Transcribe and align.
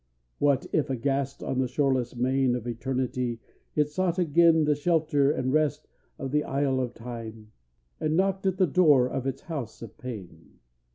What 0.39 0.65
if, 0.73 0.89
aghast 0.89 1.43
on 1.43 1.59
the 1.59 1.67
shoreless 1.67 2.15
main 2.15 2.55
Of 2.55 2.65
Eternity, 2.67 3.39
it 3.75 3.89
sought 3.91 4.17
again 4.17 4.63
The 4.63 4.73
shelter 4.73 5.29
and 5.29 5.53
rest 5.53 5.87
of 6.17 6.31
the 6.31 6.43
Isle 6.43 6.79
of 6.79 6.95
Time, 6.95 7.51
And 7.99 8.17
knocked 8.17 8.47
at 8.47 8.57
the 8.57 8.65
door 8.65 9.07
of 9.07 9.27
its 9.27 9.41
house 9.43 9.83
of 9.83 9.95
pain! 9.99 10.57